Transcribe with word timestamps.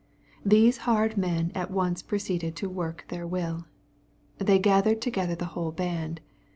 —Thes< 0.43 0.77
hard 0.77 1.15
men 1.15 1.51
at 1.53 1.69
once 1.69 2.01
proceeded 2.01 2.55
to 2.55 2.67
work 2.67 3.05
their 3.09 3.27
will 3.27 3.67
Thej" 4.39 4.59
gathered 4.63 4.99
together 4.99 5.35
the 5.35 5.45
whole 5.53 5.71
band." 5.71 6.21